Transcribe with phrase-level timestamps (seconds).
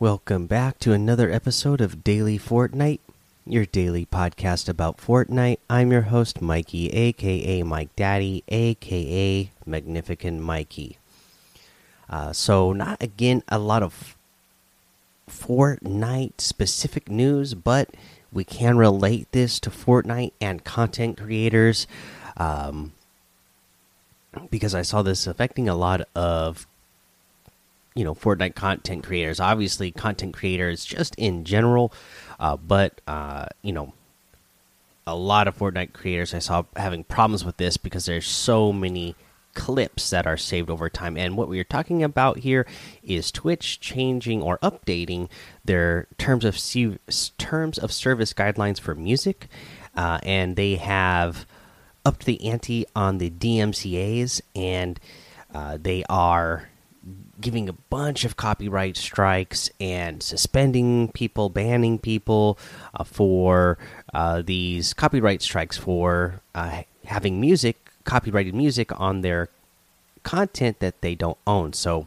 [0.00, 3.00] Welcome back to another episode of Daily Fortnite,
[3.44, 5.58] your daily podcast about Fortnite.
[5.68, 10.96] I'm your host, Mikey, aka Mike Daddy, aka Magnificent Mikey.
[12.08, 14.16] Uh, so, not again a lot of
[15.28, 17.90] Fortnite specific news, but
[18.32, 21.86] we can relate this to Fortnite and content creators
[22.38, 22.92] um,
[24.50, 26.66] because I saw this affecting a lot of
[27.94, 29.40] you know Fortnite content creators.
[29.40, 31.92] Obviously, content creators just in general,
[32.38, 33.92] uh, but uh, you know
[35.06, 39.16] a lot of Fortnite creators I saw having problems with this because there's so many
[39.54, 41.16] clips that are saved over time.
[41.16, 42.66] And what we are talking about here
[43.02, 45.28] is Twitch changing or updating
[45.64, 46.56] their terms of
[47.38, 49.48] terms of service guidelines for music,
[49.96, 51.46] uh, and they have
[52.04, 55.00] upped the ante on the DMCA's, and
[55.52, 56.68] uh, they are
[57.40, 62.58] giving a bunch of copyright strikes and suspending people, banning people
[62.94, 63.78] uh, for
[64.12, 69.48] uh, these copyright strikes for uh, having music, copyrighted music on their
[70.22, 71.72] content that they don't own.
[71.72, 72.06] So,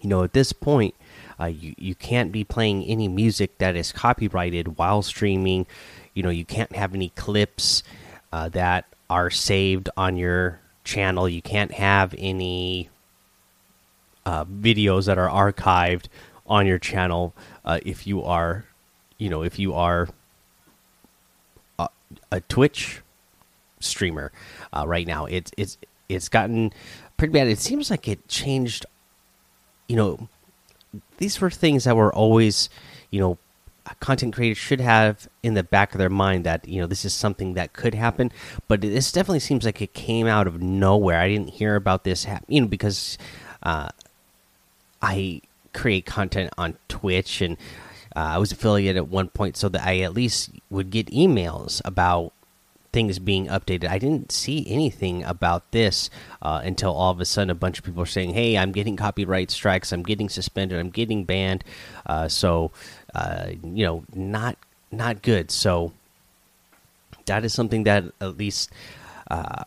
[0.00, 0.94] you know, at this point,
[1.38, 5.66] uh, you, you can't be playing any music that is copyrighted while streaming.
[6.14, 7.82] You know, you can't have any clips
[8.32, 11.28] uh, that are saved on your channel.
[11.28, 12.90] You can't have any
[14.30, 16.04] uh, videos that are archived
[16.46, 18.64] on your channel uh, if you are,
[19.18, 20.08] you know, if you are
[21.80, 21.88] a,
[22.30, 23.02] a Twitch
[23.80, 24.30] streamer
[24.72, 25.24] uh, right now.
[25.26, 25.78] It's it's
[26.08, 26.72] it's gotten
[27.16, 27.48] pretty bad.
[27.48, 28.86] It seems like it changed.
[29.88, 30.28] You know,
[31.18, 32.70] these were things that were always,
[33.10, 33.36] you know,
[33.98, 37.12] content creators should have in the back of their mind that you know this is
[37.12, 38.30] something that could happen
[38.68, 42.22] but this definitely seems like it came out of nowhere i didn't hear about this
[42.24, 43.18] happen you know because
[43.62, 43.88] uh,
[45.02, 47.56] I create content on Twitch and
[48.16, 51.80] uh, I was affiliated at one point so that I at least would get emails
[51.84, 52.32] about
[52.92, 53.88] things being updated.
[53.88, 56.10] I didn't see anything about this
[56.42, 58.96] uh, until all of a sudden a bunch of people are saying, "Hey, I'm getting
[58.96, 59.92] copyright strikes.
[59.92, 60.78] I'm getting suspended.
[60.78, 61.62] I'm getting banned."
[62.04, 62.72] Uh, so,
[63.14, 64.56] uh, you know, not
[64.90, 65.50] not good.
[65.52, 65.92] So
[67.26, 68.72] that is something that at least
[69.30, 69.64] uh,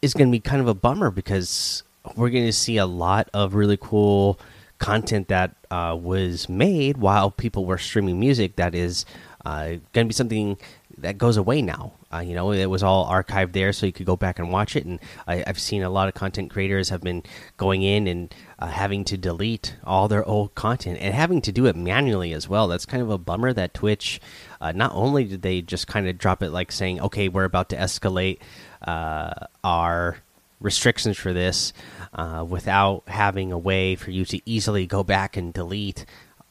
[0.00, 1.82] is going to be kind of a bummer because
[2.16, 4.38] we're going to see a lot of really cool
[4.78, 9.04] content that uh, was made while people were streaming music that is
[9.44, 10.56] uh, going to be something
[10.98, 11.92] that goes away now.
[12.12, 14.74] Uh, you know, it was all archived there, so you could go back and watch
[14.74, 14.84] it.
[14.84, 17.22] And I, have seen a lot of content creators have been
[17.56, 21.66] going in and uh, having to delete all their old content and having to do
[21.66, 22.66] it manually as well.
[22.66, 24.20] That's kind of a bummer that Twitch.
[24.60, 27.68] Uh, not only did they just kind of drop it like saying, "Okay, we're about
[27.70, 28.38] to escalate
[28.82, 30.18] uh, our
[30.60, 31.72] restrictions for this,"
[32.14, 36.04] uh, without having a way for you to easily go back and delete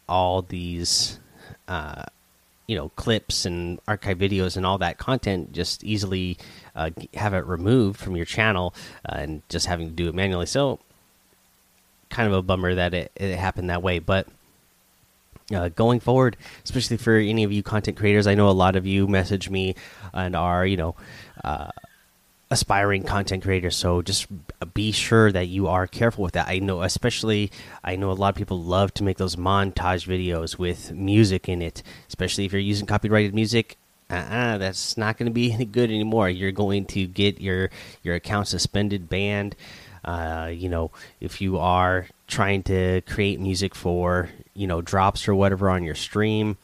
[0.07, 1.19] all these
[1.67, 2.03] uh,
[2.67, 6.37] you know clips and archive videos and all that content just easily
[6.75, 8.73] uh, have it removed from your channel
[9.07, 10.45] uh, and just having to do it manually.
[10.45, 10.79] So
[12.09, 14.27] kind of a bummer that it, it happened that way but
[15.53, 16.35] uh, going forward,
[16.65, 19.75] especially for any of you content creators, I know a lot of you message me
[20.13, 20.95] and are, you know,
[21.43, 21.69] uh,
[22.49, 23.75] aspiring content creators.
[23.75, 24.27] So just
[24.73, 26.47] be sure that you are careful with that.
[26.47, 27.51] I know especially
[27.83, 31.61] i know a lot of people love to make those montage videos with music in
[31.61, 33.77] it especially if you're using copyrighted music.
[34.09, 36.29] Uh -uh, that's not going to be any good anymore.
[36.29, 37.69] You're going to get your
[38.03, 39.55] your account suspended banned.
[40.05, 45.35] Uh, you know if you are trying to create music for you know drops or
[45.35, 46.57] whatever on your stream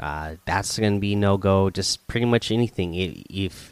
[0.00, 1.68] uh, that's going to be no go.
[1.68, 2.94] Just pretty much anything.
[2.94, 3.69] If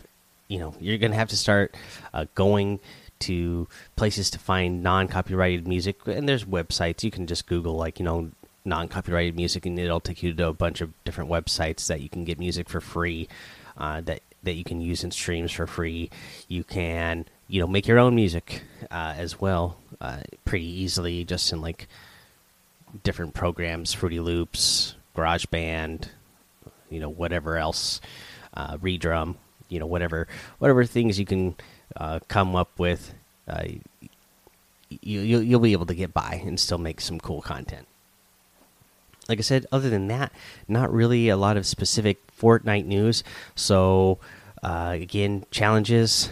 [0.49, 1.77] you know you're gonna have to start
[2.13, 2.81] uh, going
[3.21, 3.67] to
[3.97, 6.07] places to find non-copyrighted music.
[6.07, 7.03] And there's websites.
[7.03, 8.31] You can just google like you know
[8.65, 12.25] non-copyrighted music and it'll take you to a bunch of different websites that you can
[12.25, 13.29] get music for free
[13.79, 16.11] uh, that that you can use in streams for free.
[16.49, 21.53] You can you know make your own music uh, as well uh, pretty easily just
[21.53, 21.89] in like
[23.03, 26.09] different programs fruity loops GarageBand
[26.89, 28.01] you know whatever else
[28.55, 29.37] uh, redrum
[29.69, 30.27] you know whatever
[30.59, 31.55] whatever things you can
[31.97, 33.15] uh, come up with,
[33.47, 33.65] uh,
[34.91, 37.87] you you'll, you'll be able to get by and still make some cool content.
[39.29, 40.33] Like I said, other than that,
[40.67, 43.23] not really a lot of specific Fortnite news.
[43.55, 44.19] So
[44.63, 46.31] uh, again, challenges.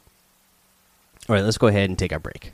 [1.27, 2.53] All right let's go ahead and take our break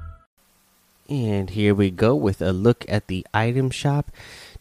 [1.11, 4.11] And here we go with a look at the item shop.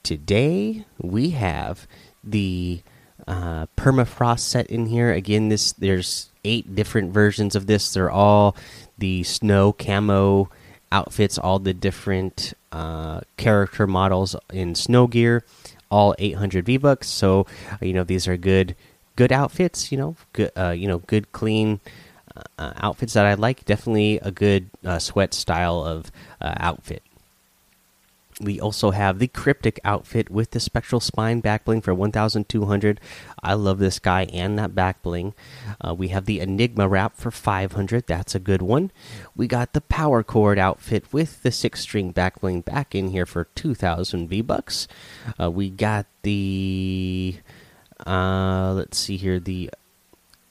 [0.02, 1.86] Today we have
[2.24, 2.82] the
[3.28, 5.12] uh, permafrost set in here.
[5.12, 7.94] Again, this there's eight different versions of this.
[7.94, 8.56] They're all
[8.98, 10.50] the snow camo
[10.90, 15.44] outfits, all the different uh, character models in snow gear,
[15.88, 17.06] all 800 V bucks.
[17.06, 17.46] So
[17.80, 18.74] you know these are good
[19.14, 19.92] good outfits.
[19.92, 21.78] You know, good uh, you know good clean
[22.58, 23.64] uh, outfits that I like.
[23.64, 26.10] Definitely a good uh, sweat style of
[26.40, 27.02] uh, outfit.
[28.40, 32.98] We also have the cryptic outfit with the spectral spine back bling for 1,200.
[33.42, 35.34] I love this guy and that back bling.
[35.78, 38.06] Uh, we have the Enigma wrap for 500.
[38.06, 38.92] That's a good one.
[39.36, 43.26] We got the power chord outfit with the six string back bling back in here
[43.26, 44.88] for 2,000 V bucks.
[45.38, 47.36] Uh, we got the
[48.06, 49.70] uh, let's see here the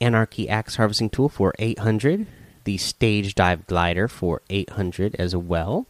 [0.01, 2.27] Anarchy Axe Harvesting Tool for 800.
[2.65, 5.87] The Stage Dive Glider for 800 as well.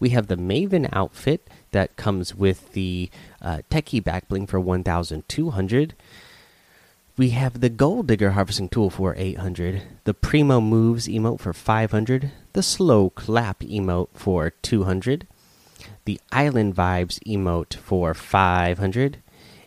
[0.00, 3.10] We have the Maven outfit that comes with the
[3.42, 5.94] uh, Techie Backbling for 1,200.
[7.16, 9.82] We have the Gold Digger Harvesting Tool for 800.
[10.04, 12.32] The Primo Moves emote for 500.
[12.54, 15.26] The Slow Clap emote for 200.
[16.06, 19.18] The Island Vibes emote for 500.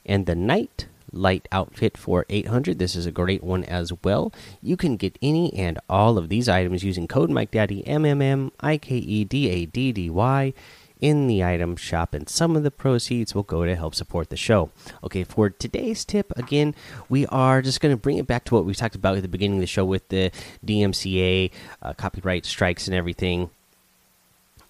[0.05, 4.33] And the Night light outfit for 800 this is a great one as well.
[4.61, 8.21] You can get any and all of these items using code mike daddy m m
[8.21, 10.53] m i k e d a d d y
[10.99, 12.13] in the item shop.
[12.13, 14.71] And some of the proceeds will go to help support the show.
[15.03, 16.75] Okay for today's tip again
[17.09, 19.27] we are just going to bring it back to what we talked about at the
[19.27, 20.31] beginning of the show with the
[20.65, 21.51] dmca
[21.81, 23.49] uh, copyright strikes and everything.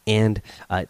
[0.05, 0.85] And uh,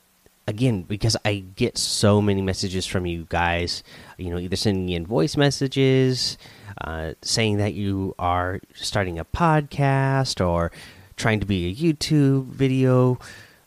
[0.48, 3.84] again because I get so many messages from you guys,
[4.18, 6.38] you know, either sending in voice messages,
[6.82, 10.72] uh, saying that you are starting a podcast or
[11.18, 13.20] trying to be a YouTube video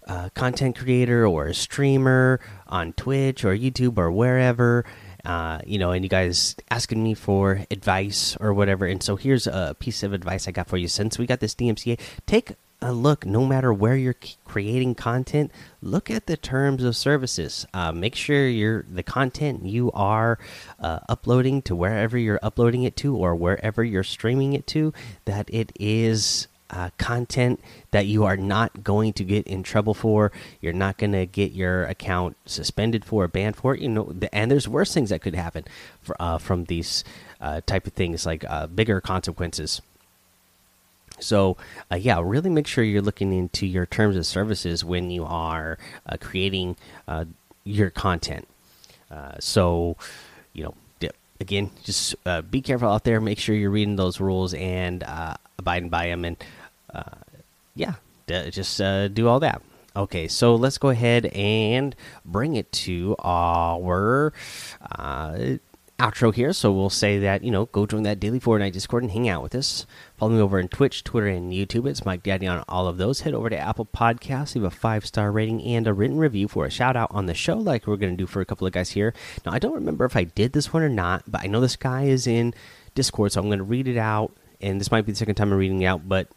[0.07, 4.85] uh, content creator or a streamer on Twitch or YouTube or wherever.
[5.25, 8.87] Uh, you know, and you guys asking me for advice or whatever.
[8.87, 10.89] And so here's a piece of advice I got for you.
[10.89, 12.55] Since we got this DMCA, take
[12.89, 17.67] look, no matter where you're creating content, look at the terms of services.
[17.75, 20.39] Uh, make sure you're the content you are
[20.79, 24.93] uh, uploading to wherever you're uploading it to or wherever you're streaming it to,
[25.27, 27.61] that it is uh, content
[27.91, 30.33] that you are not going to get in trouble for.
[30.61, 33.75] You're not going to get your account suspended for, banned for.
[33.75, 35.65] You know, and there's worse things that could happen
[36.01, 37.05] for, uh, from these
[37.41, 38.45] uh, type of things, like
[38.75, 39.83] bigger consequences.
[41.21, 41.57] So,
[41.91, 45.79] uh, yeah, really make sure you're looking into your terms of services when you are
[46.07, 47.27] uh, creating uh,
[47.65, 48.49] your content.
[49.11, 49.97] Uh, so,
[50.53, 50.75] you know,
[51.41, 53.21] again, just uh, be careful out there.
[53.21, 56.25] Make sure you're reading those rules and uh, abiding by them.
[56.25, 56.37] And
[57.75, 57.95] yeah,
[58.29, 59.63] just do all that.
[59.97, 64.33] Okay, so let's go ahead and bring it to our
[65.99, 66.53] outro here.
[66.53, 69.43] So we'll say that, you know, go join that daily Fortnite Discord and hang out
[69.43, 69.87] with us.
[70.21, 71.89] Follow me over on Twitch, Twitter, and YouTube.
[71.89, 73.23] It's Mike Daddy on all of those.
[73.23, 76.67] Head over to Apple Podcasts, leave a five star rating and a written review for
[76.67, 78.75] a shout out on the show, like we're going to do for a couple of
[78.75, 79.15] guys here.
[79.47, 81.75] Now, I don't remember if I did this one or not, but I know this
[81.75, 82.53] guy is in
[82.95, 84.31] Discord, so I'm going to read it out.
[84.61, 86.29] And this might be the second time I'm reading it out, but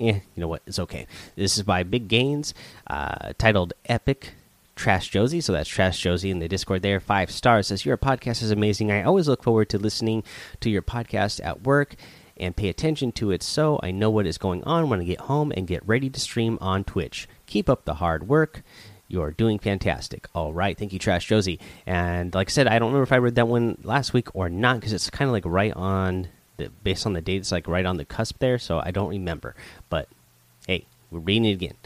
[0.00, 0.62] eh, you know what?
[0.66, 1.06] It's okay.
[1.36, 2.54] This is by Big Gains,
[2.88, 4.32] uh, titled Epic
[4.74, 5.40] Trash Josie.
[5.40, 6.98] So that's Trash Josie in the Discord there.
[6.98, 8.90] Five stars says, Your podcast is amazing.
[8.90, 10.24] I always look forward to listening
[10.58, 11.94] to your podcast at work
[12.40, 15.20] and pay attention to it so I know what is going on when I get
[15.20, 17.28] home and get ready to stream on Twitch.
[17.46, 18.62] Keep up the hard work.
[19.08, 20.28] You're doing fantastic.
[20.34, 20.76] All right.
[20.76, 21.58] Thank you, Trash Josie.
[21.86, 24.48] And like I said, I don't remember if I read that one last week or
[24.48, 26.28] not because it's kind of like right on
[26.58, 28.58] the, based on the date, it's like right on the cusp there.
[28.58, 29.54] So I don't remember.
[29.88, 30.08] But
[30.66, 31.76] hey, we're reading it again.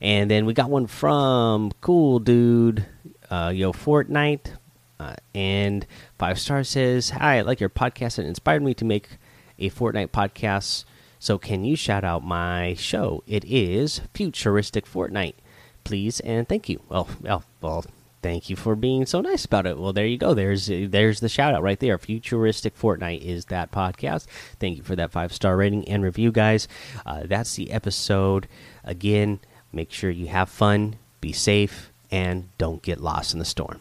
[0.00, 2.84] And then we got one from Cool Dude,
[3.30, 4.56] uh, Yo Fortnite.
[4.98, 5.86] Uh, and
[6.18, 9.08] five star says, "Hi, I like your podcast and inspired me to make
[9.62, 10.84] a Fortnite podcast.
[11.18, 13.22] So can you shout out my show?
[13.26, 15.34] It is Futuristic Fortnite,
[15.84, 16.80] please and thank you.
[16.88, 17.84] Well, well, well."
[18.22, 19.76] Thank you for being so nice about it.
[19.76, 20.32] Well, there you go.
[20.32, 21.98] There's there's the shout out right there.
[21.98, 24.26] Futuristic Fortnite is that podcast.
[24.60, 26.68] Thank you for that five star rating and review, guys.
[27.04, 28.46] Uh, that's the episode.
[28.84, 29.40] Again,
[29.72, 33.80] make sure you have fun, be safe, and don't get lost in the storm.